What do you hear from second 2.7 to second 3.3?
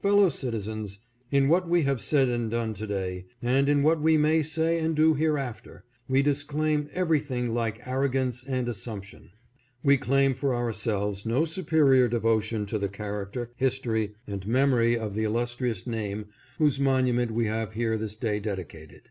to day,